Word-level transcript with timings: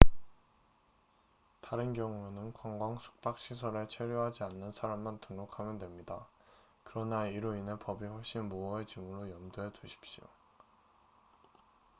다른 1.61 1.93
경우에는 1.93 2.53
관광 2.53 2.97
숙박 2.97 3.37
시설에 3.37 3.87
체류하지 3.87 4.41
않는 4.45 4.71
사람만 4.73 5.19
등록하면 5.19 5.77
됩니다 5.77 6.25
그러나 6.83 7.27
이로 7.27 7.53
인해 7.53 7.77
법이 7.77 8.07
훨씬 8.07 8.49
모호해지므로 8.49 9.29
염두해두십시오 9.29 10.23